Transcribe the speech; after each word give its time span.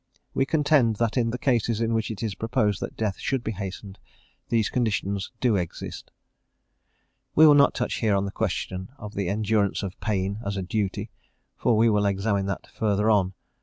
We 0.33 0.47
contend 0.47 0.95
that 0.95 1.15
in 1.15 1.29
the 1.29 1.37
cases 1.37 1.79
in 1.79 1.93
which 1.93 2.09
it 2.09 2.23
is 2.23 2.33
proposed 2.33 2.79
that 2.81 2.97
death 2.97 3.19
should 3.19 3.43
be 3.43 3.51
hastened, 3.51 3.99
these 4.49 4.67
conditions 4.67 5.31
do 5.39 5.55
exist. 5.55 6.09
We 7.35 7.45
will 7.45 7.53
not 7.53 7.75
touch 7.75 7.99
here 7.99 8.15
on 8.15 8.25
the 8.25 8.31
question 8.31 8.89
of 8.97 9.13
the 9.13 9.29
endurance 9.29 9.83
of 9.83 9.99
pain 10.01 10.39
as 10.43 10.57
a 10.57 10.63
duty, 10.63 11.11
for 11.55 11.77
we 11.77 11.87
will 11.87 12.07
examine 12.07 12.47
that 12.47 12.65
further 12.65 13.11
on. 13.11 13.35